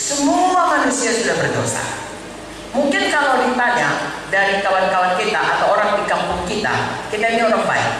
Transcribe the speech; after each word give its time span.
semua 0.00 0.64
manusia 0.80 1.12
sudah 1.12 1.36
berdosa. 1.36 1.84
Mungkin 2.72 3.12
kalau 3.12 3.44
ditanya 3.44 4.16
dari 4.32 4.64
kawan-kawan 4.64 5.20
kita 5.20 5.40
atau 5.60 5.76
orang 5.76 6.00
di 6.00 6.04
kampung 6.08 6.42
kita, 6.48 7.04
kita 7.12 7.26
ini 7.36 7.42
orang 7.44 7.68
baik. 7.68 7.90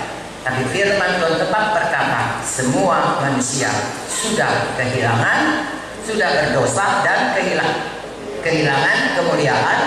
Tapi 0.41 0.65
firman 0.73 1.21
Tuhan 1.21 1.37
tetap 1.37 1.65
berkata, 1.77 2.41
semua 2.41 3.21
manusia 3.21 3.69
sudah 4.09 4.73
kehilangan, 4.81 5.69
sudah 6.09 6.29
berdosa 6.33 7.05
dan 7.05 7.37
kehilangan 7.37 8.01
kehilangan 8.41 8.99
kemuliaan 9.21 9.81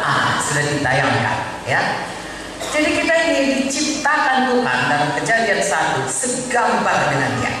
ah 0.00 0.38
sudah 0.38 0.62
ditayangkan 0.62 1.36
ya 1.66 1.80
jadi 2.70 2.90
kita 3.02 3.14
ini 3.28 3.40
diciptakan 3.66 4.54
Tuhan 4.54 4.78
dalam 4.86 5.10
kejadian 5.18 5.60
satu 5.60 6.06
segambar 6.06 7.10
dengan 7.10 7.30
dia 7.42 7.54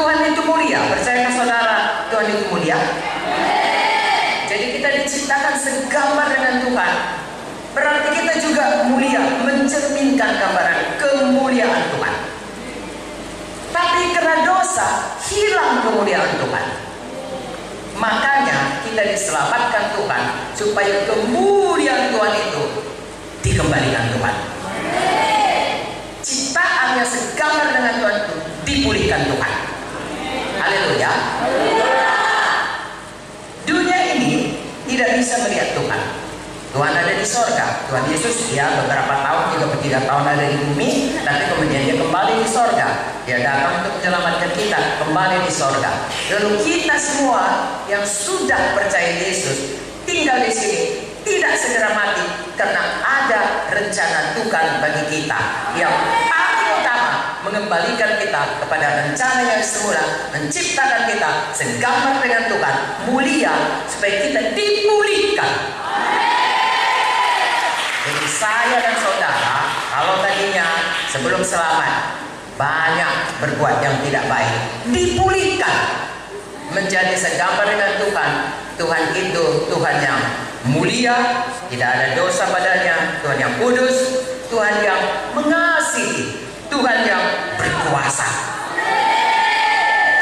Tuhan 0.00 0.32
itu 0.32 0.42
mulia. 0.48 0.80
Percayakah 0.88 1.32
saudara 1.36 1.76
Tuhan 2.08 2.26
itu 2.32 2.44
mulia. 2.48 2.78
Jadi 4.48 4.80
kita 4.80 4.88
diciptakan 4.96 5.54
segambar 5.60 6.32
dengan 6.32 6.64
Tuhan. 6.64 6.92
Berarti 7.76 8.08
kita 8.16 8.34
juga 8.40 8.88
mulia 8.88 9.20
mencerminkan 9.44 10.40
gambaran 10.40 10.96
kemuliaan 10.96 11.82
Tuhan. 11.92 12.14
Tapi 13.70 14.02
karena 14.16 14.36
dosa 14.48 15.20
hilang 15.28 15.84
kemuliaan 15.84 16.32
Tuhan. 16.40 16.66
Makanya 18.00 18.80
kita 18.80 19.04
diselamatkan 19.04 19.92
Tuhan 20.00 20.22
supaya 20.56 21.04
kemuliaan 21.04 22.08
Tuhan 22.08 22.32
itu 22.48 22.62
dikembalikan 23.44 24.16
Tuhan. 24.16 24.34
Ciptaan 26.24 26.88
yang 26.96 27.08
segambar 27.08 27.68
dengan 27.76 27.94
Tuhan 28.00 28.14
itu 28.24 28.36
dipulihkan 28.64 29.28
Tuhan. 29.28 29.59
Haleluya. 30.70 31.10
Dunia 33.66 33.98
ini 34.14 34.54
tidak 34.86 35.18
bisa 35.18 35.42
melihat 35.42 35.74
Tuhan. 35.74 36.02
Tuhan 36.70 36.92
ada 36.94 37.10
di 37.10 37.26
sorga. 37.26 37.90
Tuhan 37.90 38.06
Yesus 38.06 38.54
ya 38.54 38.78
beberapa 38.78 39.18
tahun, 39.18 39.42
tiga 39.50 39.66
tiga 39.82 39.98
tahun 40.06 40.24
ada 40.30 40.46
di 40.46 40.62
bumi, 40.70 41.18
tapi 41.26 41.42
kemudian 41.50 41.90
dia 41.90 41.96
kembali 41.98 42.32
di 42.38 42.46
sorga. 42.46 43.18
Dia 43.26 43.42
datang 43.42 43.82
untuk 43.82 43.98
menyelamatkan 43.98 44.50
kita 44.54 44.80
kembali 45.02 45.36
di 45.42 45.50
sorga. 45.50 45.90
Lalu 46.38 46.62
kita 46.62 46.94
semua 47.02 47.42
yang 47.90 48.06
sudah 48.06 48.78
percaya 48.78 49.10
Yesus 49.26 49.74
tinggal 50.06 50.38
di 50.46 50.54
sini 50.54 50.82
tidak 51.26 51.58
segera 51.58 51.98
mati 51.98 52.54
karena 52.54 53.02
ada 53.02 53.66
rencana 53.74 54.38
Tuhan 54.38 54.66
bagi 54.78 55.04
kita 55.18 55.40
yang 55.74 55.94
mengembalikan 57.50 58.22
kita 58.22 58.62
kepada 58.62 58.86
rencana 59.02 59.42
yang 59.42 59.62
semula 59.66 60.30
menciptakan 60.30 61.02
kita 61.10 61.30
segambar 61.50 62.22
dengan 62.22 62.46
Tuhan 62.46 62.76
mulia 63.10 63.54
supaya 63.90 64.14
kita 64.22 64.40
dipulihkan. 64.54 65.52
Jadi 68.06 68.26
saya 68.30 68.78
dan 68.78 68.96
saudara 69.02 69.56
kalau 69.90 70.22
tadinya 70.22 70.66
sebelum 71.10 71.42
selamat 71.42 72.22
banyak 72.54 73.14
berbuat 73.42 73.76
yang 73.82 73.96
tidak 74.06 74.24
baik 74.30 74.54
dipulihkan 74.94 75.76
menjadi 76.70 77.18
segambar 77.18 77.66
dengan 77.66 77.98
Tuhan. 77.98 78.30
Tuhan 78.78 79.02
itu 79.12 79.46
Tuhan 79.68 79.96
yang 80.00 80.20
mulia 80.70 81.44
tidak 81.66 81.88
ada 81.98 82.06
dosa 82.14 82.46
padanya. 82.48 83.20
Tuhan 83.20 83.38
yang 83.42 83.52
kudus 83.58 83.96
Tuhan 84.50 84.82
yang 84.82 85.00
mengasihi 85.38 86.49
Tuhan 86.70 86.98
yang 87.02 87.24
berkuasa. 87.58 88.28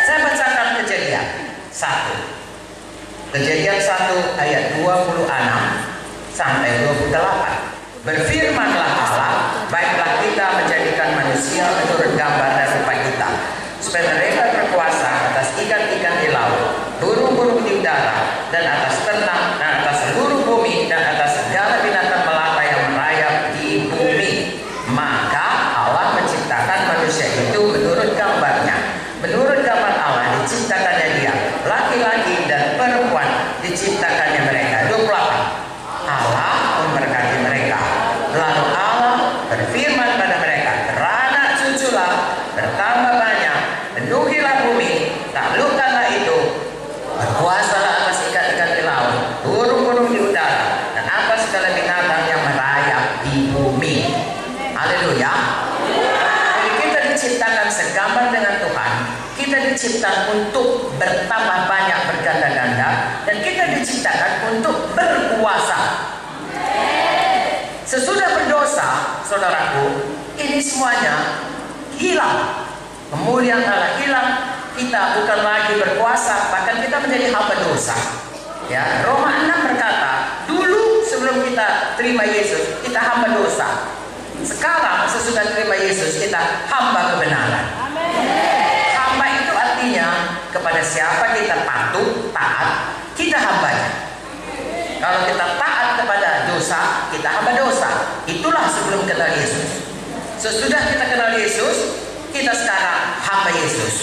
Saya 0.08 0.18
bacakan 0.24 0.68
kejadian 0.82 1.26
satu. 1.68 2.16
Kejadian 3.36 3.76
satu 3.76 4.16
ayat 4.40 4.80
26 4.80 5.28
sampai 6.32 6.70
28 7.12 8.08
berfirmanlah 8.08 8.90
Allah 9.04 9.32
baiklah 9.68 10.24
kita 10.24 10.46
menjadikan 10.56 11.08
manusia 11.12 11.68
menurut 11.76 12.16
gambar 12.16 12.50
dan 12.56 12.68
rupa 12.80 12.94
kita 13.04 13.28
supaya 13.84 14.16
mereka 14.16 14.42
berkuasa 14.56 15.10
atas 15.28 15.52
ikan-ikan 15.60 16.14
di 16.24 16.32
laut 16.32 16.78
burung-burung 17.04 17.60
di 17.68 17.82
udara 17.84 18.48
dan 18.48 18.64
atas 18.64 19.02
ternak 19.04 19.60
dan 19.60 19.84
atas 19.84 19.96
seluruh 20.08 20.40
bumi 20.46 20.88
dan 20.88 21.04
atas 21.04 21.42
segala 21.42 21.84
binatang 21.84 22.22
melata 22.24 22.62
yang 22.64 22.82
merayap 22.96 23.34
di 23.58 23.90
bumi 23.92 24.32
maka 24.94 25.48
Allah 25.76 26.16
menciptakan 26.16 26.80
manusia 26.96 27.28
itu 27.28 27.60
menurut 27.60 28.14
gambarnya 28.16 28.76
menurut 29.20 29.60
gambar 29.60 29.94
Allah 30.00 30.26
diciptakannya 30.42 31.08
dia 31.20 31.34
laki-laki 31.66 32.46
dan 32.48 32.78
perempuan 32.80 33.58
diciptakannya 33.60 34.42
mereka 34.48 34.76
28 34.90 35.68
Allah 36.08 36.56
memberkati 36.88 37.36
mereka 37.44 37.78
lalu 38.32 38.64
Allah 38.72 39.16
berfirman 39.52 40.10
pada 40.16 40.36
mereka 40.40 40.72
beranak 40.88 41.48
cuculah 41.60 42.12
bertambah 42.56 43.14
banyak 43.20 43.58
penuhilah 43.92 44.56
bumi 44.64 44.92
taklukkanlah 45.36 46.08
itu 46.16 46.38
berkuasalah 47.12 47.92
atas 48.08 48.24
ikan-ikan 48.32 48.70
di 48.72 48.82
laut 48.88 49.14
burung-burung 49.44 50.08
di 50.08 50.18
udara 50.32 50.80
dan 50.96 51.04
apa 51.04 51.34
segala 51.44 51.76
binatang 51.76 52.24
yang 52.24 52.40
merayap 52.40 53.02
di 53.28 53.52
bumi 53.52 53.96
haleluya. 54.88 55.32
Jadi 56.56 56.70
kita 56.80 57.00
diciptakan 57.12 57.68
segambar 57.68 58.32
dengan 58.32 58.54
Tuhan. 58.64 58.92
Kita 59.36 59.56
diciptakan 59.70 60.24
untuk 60.32 60.96
bertambah 60.96 61.58
banyak 61.68 62.00
berganda-ganda. 62.08 62.88
Dan 63.28 63.36
kita 63.44 63.64
diciptakan 63.76 64.32
untuk 64.56 64.96
berkuasa. 64.96 65.78
Sesudah 67.84 68.28
berdosa 68.36 69.20
saudaraku 69.24 70.16
ini 70.40 70.60
semuanya 70.60 71.44
hilang. 72.00 72.64
Kemuliaan 73.12 73.64
Allah 73.64 73.92
hilang. 74.00 74.28
Kita 74.78 75.18
bukan 75.18 75.40
lagi 75.42 75.74
berkuasa 75.74 76.54
bahkan 76.54 76.78
kita 76.78 77.02
menjadi 77.02 77.34
hamba 77.34 77.56
dosa. 77.66 77.96
Ya 78.68 79.02
Roma 79.02 79.48
6 79.48 79.68
berkata 79.72 80.44
dulu 80.44 81.00
sebelum 81.02 81.40
kita 81.40 81.96
terima 81.96 82.20
Yesus 82.28 82.84
kita 82.84 83.00
hamba 83.00 83.32
dosa 83.32 83.97
sekarang 84.48 85.04
sesudah 85.04 85.44
terima 85.52 85.76
Yesus 85.76 86.16
kita 86.16 86.64
hamba 86.72 87.12
kebenaran. 87.12 87.66
Hamba 88.96 89.26
itu 89.44 89.52
artinya 89.52 90.08
kepada 90.48 90.80
siapa 90.80 91.36
kita 91.36 91.68
patuh 91.68 92.32
taat 92.32 92.96
kita 93.12 93.36
hambanya. 93.36 94.08
Kalau 94.98 95.20
kita 95.28 95.46
taat 95.60 95.88
kepada 96.00 96.30
dosa 96.48 96.80
kita 97.12 97.28
hamba 97.28 97.52
dosa. 97.60 97.90
Itulah 98.24 98.64
sebelum 98.72 99.04
kenal 99.04 99.30
Yesus. 99.36 99.84
Sesudah 100.40 100.80
kita 100.88 101.04
kenal 101.12 101.36
Yesus 101.36 101.76
kita 102.32 102.52
sekarang 102.56 103.20
hamba 103.20 103.50
Yesus. 103.52 103.94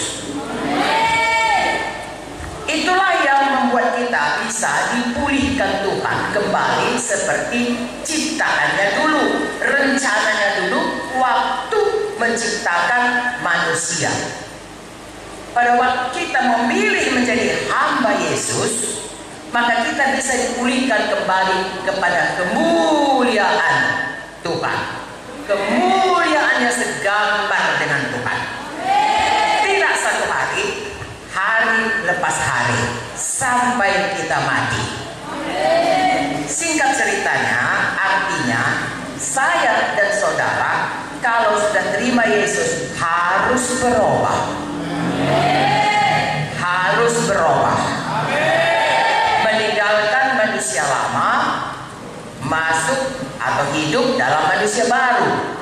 Itulah 2.66 3.12
yang 3.22 3.42
membuat 3.62 3.94
kita 3.94 4.42
bisa 4.42 4.90
dipulihkan 4.90 5.86
Tuhan 5.86 6.18
kembali 6.34 6.98
seperti 6.98 7.78
ciptaannya 8.02 8.86
dulu, 8.98 9.24
rencananya 9.62 10.48
dulu 10.66 10.80
waktu 11.14 11.80
menciptakan 12.18 13.02
manusia. 13.76 14.08
Pada 15.52 15.76
waktu 15.76 16.04
kita 16.16 16.40
memilih 16.40 17.12
menjadi 17.12 17.68
hamba 17.68 18.16
Yesus, 18.24 19.04
maka 19.52 19.84
kita 19.84 20.16
bisa 20.16 20.32
dipulihkan 20.32 21.12
kembali 21.12 21.84
kepada 21.84 22.40
kemuliaan 22.40 23.76
Tuhan. 24.40 24.78
Kemuliaannya 25.44 26.72
segambar 26.72 27.64
dengan 27.76 28.00
Tuhan. 28.16 28.38
Tidak 29.60 29.94
satu 30.00 30.24
hari, 30.24 30.66
hari 31.36 31.80
lepas 32.08 32.36
hari 32.48 32.80
sampai 33.12 34.16
kita 34.16 34.40
mati. 34.40 34.84
Singkat 36.48 36.96
ceritanya, 36.96 37.92
artinya 37.92 38.62
saya 39.20 40.00
dan 40.00 40.08
saudara 40.16 40.75
kalau 41.20 41.56
sudah 41.60 41.84
terima 41.96 42.24
Yesus 42.26 42.92
harus 42.96 43.64
berubah. 43.80 44.38
Harus 46.56 47.14
berubah. 47.28 47.78
Meninggalkan 49.44 50.26
manusia 50.40 50.82
lama, 50.82 51.32
masuk 52.42 53.00
atau 53.36 53.64
hidup 53.76 54.18
dalam 54.18 54.42
manusia 54.50 54.90
baru. 54.90 55.56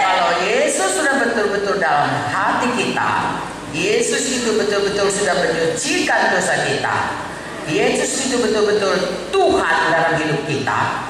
Kalau 0.00 0.30
Yesus 0.46 0.96
sudah 0.96 1.20
betul-betul 1.20 1.76
dalam 1.76 2.08
hati 2.32 2.68
kita, 2.78 3.40
Yesus 3.70 4.42
itu 4.42 4.58
betul-betul 4.58 5.06
sudah 5.12 5.34
menyucikan 5.38 6.34
dosa 6.34 6.54
kita. 6.66 6.96
Yesus 7.70 8.26
itu 8.26 8.36
betul-betul 8.42 8.94
Tuhan 9.30 9.76
dalam 9.94 10.12
hidup 10.18 10.42
kita. 10.48 11.09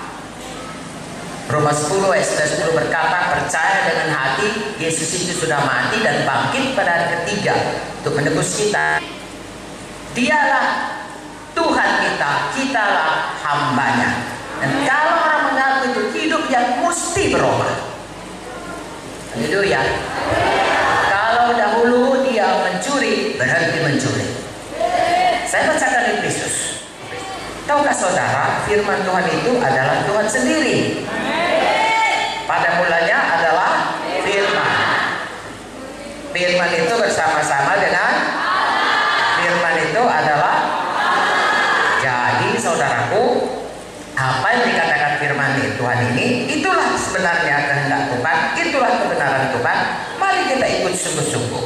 Roma 1.50 1.74
10 1.74 1.98
ayat 2.14 2.62
10 2.62 2.78
berkata 2.78 3.34
percaya 3.34 3.90
dengan 3.90 4.14
hati 4.14 4.78
Yesus 4.78 5.10
itu 5.18 5.34
sudah 5.34 5.58
mati 5.66 5.98
dan 5.98 6.22
bangkit 6.22 6.78
pada 6.78 6.94
hari 6.94 7.06
ketiga 7.26 7.58
untuk 7.98 8.14
menebus 8.22 8.54
kita. 8.54 9.02
Dialah 10.14 10.66
Tuhan 11.50 11.90
kita, 12.06 12.30
kitalah 12.54 13.34
hambanya. 13.42 14.30
Dan 14.62 14.86
kalau 14.86 15.14
orang 15.26 15.42
mengaku 15.50 15.82
itu 15.90 16.02
hidup 16.22 16.46
yang 16.46 16.86
mesti 16.86 17.34
berubah. 17.34 17.74
ya. 19.66 19.82
Kalau 21.10 21.58
dahulu 21.58 22.22
dia 22.30 22.46
mencuri, 22.62 23.34
berhenti 23.34 23.78
mencuri. 23.82 24.26
Saya 25.50 25.66
bacakan 25.66 26.14
Efesus. 26.14 26.70
Tahukah 27.70 27.94
saudara, 27.94 28.66
firman 28.66 28.98
Tuhan 29.06 29.26
itu 29.30 29.52
adalah 29.62 30.02
Tuhan 30.02 30.26
sendiri. 30.26 31.06
Pada 32.50 32.82
mulanya 32.82 33.38
adalah 33.38 33.94
firman. 34.26 34.74
Firman 36.34 36.70
itu 36.74 36.94
bersama-sama 36.98 37.78
dengan 37.78 38.10
firman 39.38 39.76
itu 39.86 40.02
adalah 40.02 40.56
jadi 42.02 42.50
saudaraku 42.58 43.54
apa 44.18 44.46
yang 44.50 44.64
dikatakan 44.66 45.12
firman 45.22 45.54
Tuhan 45.78 45.98
ini 46.10 46.50
itulah 46.50 46.90
sebenarnya 46.98 47.70
kehendak 47.70 48.02
Tuhan 48.10 48.36
itulah 48.66 48.92
kebenaran 48.98 49.44
Tuhan 49.54 49.78
mari 50.40 50.56
kita 50.56 50.66
ikut 50.80 50.94
sungguh-sungguh. 50.96 51.64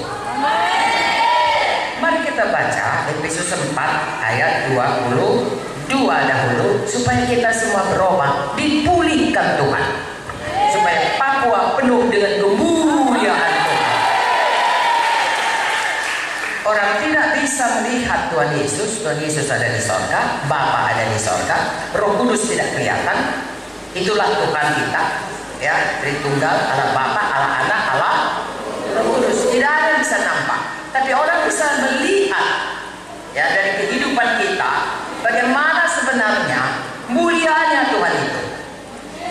Mari 2.03 2.19
kita 2.27 2.51
baca 2.51 2.87
Efesus 3.07 3.55
4 3.55 3.71
ayat 4.19 4.75
22 4.75 5.95
dahulu 6.03 6.83
supaya 6.83 7.23
kita 7.23 7.55
semua 7.55 7.87
berubah 7.95 8.59
dipulihkan 8.59 9.63
Tuhan. 9.63 9.87
Supaya 10.75 11.15
Papua 11.15 11.79
penuh 11.79 12.11
dengan 12.11 12.35
kemuliaan 12.43 13.53
Tuhan. 13.63 13.95
Orang 16.67 16.91
tidak 16.99 17.27
bisa 17.39 17.65
melihat 17.79 18.35
Tuhan 18.35 18.51
Yesus. 18.59 19.07
Tuhan 19.07 19.23
Yesus 19.23 19.47
ada 19.55 19.71
di 19.71 19.79
sorga 19.79 20.43
Bapa 20.51 20.91
ada 20.91 21.07
di 21.07 21.19
sorga 21.23 21.79
Roh 21.95 22.19
Kudus 22.19 22.51
tidak 22.51 22.75
kelihatan. 22.75 23.39
Itulah 23.95 24.27
Tuhan 24.35 24.67
kita 24.83 25.03
ya. 25.63 26.03
Tritunggal 26.03 26.57
Allah 26.75 26.91
Bapa 26.91 27.23
Allah 27.23 27.53
Anak 27.65 27.83
Allah 27.95 28.17
Roh 28.95 29.05
Kudus 29.17 29.49
tidak 29.49 29.71
ada 29.71 29.81
yang 29.81 29.93
bisa 30.05 30.21
nampak 30.21 30.61
tapi 30.93 31.11
orang 31.17 31.49
bisa 31.49 31.65
melihat 31.81 32.47
ya 33.33 33.49
dari 33.57 33.81
kehidupan 33.81 34.29
kita 34.37 34.73
bagaimana 35.25 35.89
sebenarnya 35.89 36.63
mulianya 37.09 37.89
Tuhan 37.89 38.13
itu 38.21 38.43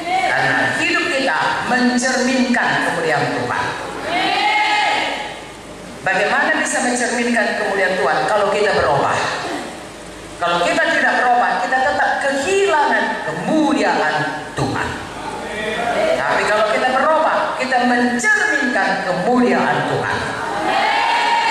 karena 0.03 0.57
hidup 0.81 1.05
kita 1.13 1.39
mencerminkan 1.69 2.89
kemuliaan 2.89 3.27
Tuhan 3.37 3.63
Bagaimana 6.03 6.59
bisa 6.59 6.83
mencerminkan 6.83 7.63
kemuliaan 7.63 7.95
Tuhan 7.95 8.27
kalau 8.27 8.51
kita 8.51 8.75
berubah? 8.75 9.15
Kalau 10.35 10.59
kita 10.67 10.83
tidak 10.99 11.13
berubah, 11.23 11.63
kita 11.63 11.77
tetap 11.79 12.09
kehilangan 12.19 13.03
kemuliaan 13.23 14.15
Tuhan. 14.51 14.87
Tapi 16.19 16.41
kalau 16.43 16.67
kita 16.75 16.91
berubah, 16.91 17.55
kita 17.55 17.87
mencerminkan 17.87 18.89
kemuliaan 19.07 19.77
Tuhan. 19.87 20.17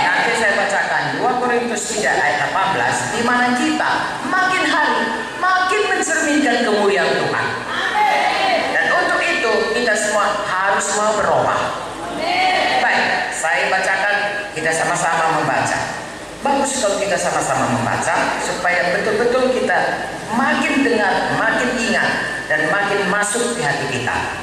Nanti 0.05 0.31
saya 0.37 0.53
bacakan 0.53 1.03
2 1.17 1.42
Korintus 1.53 2.01
3 2.01 2.09
ayat 2.09 2.49
18 2.49 3.13
di 3.13 3.21
mana 3.29 3.53
kita 3.61 3.91
makin 4.25 4.65
hari 4.73 5.05
makin 5.37 5.81
mencerminkan 5.85 6.65
kemuliaan 6.65 7.13
Tuhan. 7.13 7.47
Dan 8.73 8.85
untuk 8.97 9.21
itu 9.21 9.53
kita 9.77 9.93
semua 9.93 10.33
harus 10.49 10.87
mau 10.97 11.13
berubah. 11.13 11.85
Baik, 12.81 13.37
saya 13.37 13.69
bacakan 13.69 14.17
kita 14.57 14.73
sama-sama 14.73 15.45
membaca. 15.45 15.77
Bagus 16.41 16.73
kalau 16.81 16.97
kita 16.97 17.21
sama-sama 17.21 17.69
membaca 17.69 18.41
supaya 18.41 18.97
betul-betul 18.97 19.53
kita 19.53 20.09
makin 20.33 20.81
dengar, 20.81 21.37
makin 21.37 21.69
ingat 21.77 22.33
dan 22.49 22.73
makin 22.73 23.13
masuk 23.13 23.53
di 23.53 23.61
hati 23.61 23.93
kita. 23.93 24.41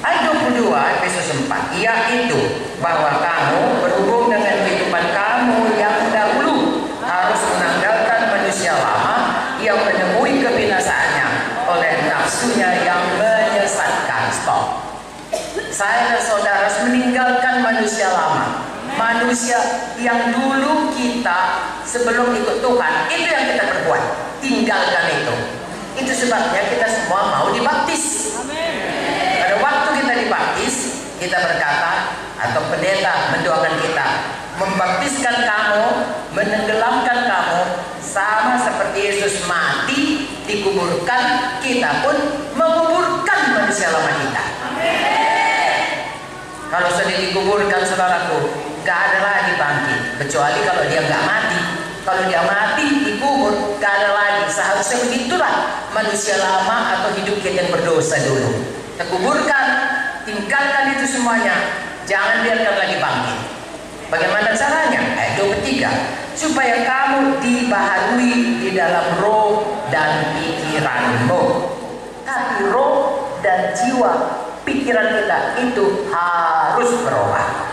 Ayat 0.00 0.32
22 0.56 0.72
Efesus 0.72 1.36
4 1.44 1.76
yaitu 1.76 2.64
bahwa 2.80 3.20
kamu 3.20 3.84
berhubung 3.84 4.32
dengan 4.32 4.56
kehidupan 4.64 5.04
kamu 5.12 5.76
yang 5.76 6.08
dahulu 6.08 6.88
harus 7.04 7.40
menanggalkan 7.52 8.20
manusia 8.32 8.72
lama 8.80 9.16
yang 9.60 9.76
menemui 9.84 10.40
kebinasaannya 10.40 11.26
oleh 11.68 11.92
nafsunya 12.08 12.80
yang 12.80 13.02
menyesatkan. 13.20 14.32
Stop. 14.32 14.88
Saya 15.68 16.16
dan 16.16 16.22
saudara 16.24 16.64
harus 16.64 16.80
meninggalkan 16.88 17.60
manusia 17.60 18.08
lama 18.08 18.64
manusia 19.30 19.62
yang 20.02 20.34
dulu 20.34 20.90
kita 20.90 21.70
sebelum 21.86 22.34
ikut 22.34 22.58
Tuhan 22.58 22.92
itu 23.14 23.28
yang 23.30 23.46
kita 23.54 23.62
perbuat. 23.62 24.02
Tinggalkan 24.42 25.06
itu. 25.22 25.34
Itu 26.02 26.26
sebabnya 26.26 26.66
kita 26.66 26.86
semua 26.90 27.30
mau 27.38 27.46
dibaptis. 27.54 28.34
Pada 29.38 29.54
waktu 29.62 30.02
kita 30.02 30.12
dibaptis 30.26 31.06
kita 31.22 31.38
berkata 31.46 32.10
atau 32.42 32.58
pendeta 32.74 33.38
mendoakan 33.38 33.74
kita 33.78 34.06
membaptiskan 34.58 35.36
kamu 35.46 35.86
menenggelamkan 36.34 37.18
kamu 37.30 37.62
sama 38.02 38.58
seperti 38.58 39.14
Yesus 39.14 39.46
mati 39.46 40.26
dikuburkan 40.50 41.54
kita 41.62 42.02
pun 42.02 42.18
menguburkan 42.58 43.62
manusia 43.62 43.94
lama 43.94 44.10
kita. 44.10 44.44
Kalau 46.66 46.90
sudah 46.98 47.14
dikuburkan 47.14 47.82
saudaraku 47.86 48.59
gak 48.84 48.98
ada 49.12 49.18
lagi 49.20 49.52
bangkit 49.56 50.00
kecuali 50.24 50.58
kalau 50.64 50.82
dia 50.88 51.00
nggak 51.04 51.24
mati. 51.24 51.60
Kalau 52.00 52.22
dia 52.26 52.40
mati 52.42 52.86
dikubur 53.04 53.76
gak 53.76 53.92
ada 54.00 54.10
lagi. 54.16 54.44
Seharusnya 54.48 54.96
begitulah 55.04 55.54
manusia 55.92 56.40
lama 56.40 56.98
atau 56.98 57.10
hidup 57.14 57.38
kita 57.44 57.60
yang 57.64 57.68
berdosa 57.68 58.16
dulu. 58.24 58.64
Terkuburkan 58.96 59.66
tinggalkan 60.24 60.96
itu 60.96 61.06
semuanya. 61.06 61.54
Jangan 62.08 62.42
biarkan 62.42 62.74
lagi 62.74 62.96
bangkit 62.98 63.38
bagaimana 64.10 64.50
caranya? 64.52 65.00
Ayat 65.14 65.34
23 65.38 66.34
supaya 66.34 66.82
kamu 66.82 67.38
dibaharui 67.38 68.34
di 68.58 68.70
dalam 68.74 69.22
roh 69.22 69.78
dan 69.94 70.34
pikiranmu. 70.34 71.42
Tapi 72.26 72.66
roh 72.74 73.28
dan 73.44 73.70
jiwa 73.76 74.12
pikiran 74.66 75.06
kita 75.22 75.38
itu 75.62 76.10
harus 76.10 76.90
berubah 77.06 77.69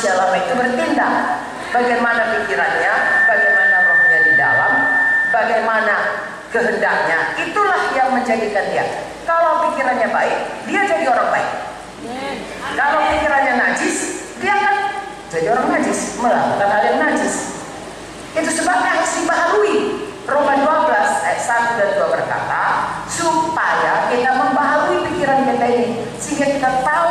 manusia 0.00 0.16
lama 0.16 0.36
itu 0.40 0.56
bertindak. 0.56 1.12
Bagaimana 1.76 2.32
pikirannya, 2.32 2.94
bagaimana 3.28 3.76
rohnya 3.84 4.18
di 4.24 4.32
dalam, 4.32 4.72
bagaimana 5.28 5.94
kehendaknya. 6.48 7.36
Itulah 7.36 7.92
yang 7.92 8.08
menjadikan 8.16 8.64
dia. 8.72 8.88
Kalau 9.28 9.68
pikirannya 9.68 10.08
baik, 10.08 10.38
dia 10.64 10.88
jadi 10.88 11.04
orang 11.04 11.28
baik. 11.28 11.50
Kalau 12.80 13.12
pikirannya 13.12 13.54
najis, 13.60 13.96
dia 14.40 14.56
akan 14.56 14.76
jadi 15.28 15.46
orang 15.52 15.68
najis, 15.68 16.16
melakukan 16.16 16.68
hal 16.72 16.82
yang 16.96 16.98
najis. 17.04 17.34
Itu 18.40 18.50
sebabnya 18.56 18.96
harus 18.96 19.12
dibaharui. 19.20 19.76
Roma 20.24 20.56
12 20.64 21.28
ayat 21.28 21.42
1 21.44 21.76
dan 21.76 21.88
2 22.00 22.08
berkata, 22.08 22.64
supaya 23.04 24.08
kita 24.08 24.30
membaharui 24.32 25.02
pikiran 25.10 25.42
kita 25.42 25.66
ini 25.66 26.06
sehingga 26.22 26.46
kita 26.54 26.70
tahu 26.86 27.09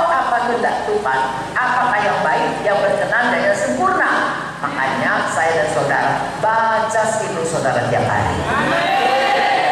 kehendak 0.49 0.89
Tuhan, 0.89 1.21
apa 1.53 1.95
yang 2.01 2.17
baik, 2.25 2.65
yang 2.65 2.77
berkenan 2.81 3.29
dan 3.29 3.41
yang 3.45 3.53
sempurna. 3.53 4.11
Makanya 4.59 5.29
saya 5.29 5.61
dan 5.61 5.69
saudara 5.71 6.13
baca 6.41 7.03
situ 7.05 7.41
saudara 7.45 7.85
tiap 7.87 8.03
hari. 8.09 8.35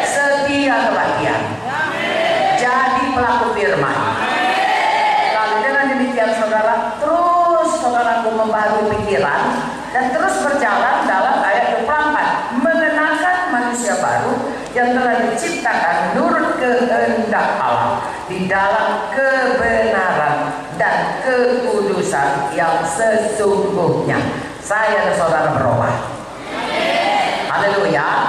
Setia 0.06 0.76
kebahagiaan. 0.86 1.42
Jadi 2.56 3.04
pelaku 3.12 3.46
firman. 3.58 3.96
Lalu 5.34 5.56
dengan 5.66 5.84
demikian 5.98 6.30
saudara 6.38 6.94
terus 7.02 7.70
saudaraku 7.82 8.28
membaharui 8.38 8.86
pikiran 8.96 9.42
dan 9.92 10.14
terus 10.14 10.40
berjalan 10.46 11.04
dalam 11.04 11.42
ayat 11.42 11.84
24 11.84 12.62
mengenalkan 12.64 13.36
manusia 13.50 13.98
baru 13.98 14.34
yang 14.72 14.94
telah 14.94 15.26
diciptakan 15.26 15.96
menurut 16.14 16.54
kehendak 16.60 17.48
Allah 17.60 18.04
di 18.28 18.44
dalam 18.44 19.08
kebenaran 19.10 20.57
kekudusan 21.38 22.52
yang 22.52 22.84
sesungguhnya. 22.84 24.18
Saya 24.60 25.08
dan 25.08 25.14
saudara 25.16 25.56
berubah. 25.56 25.94
Haleluya. 27.48 28.27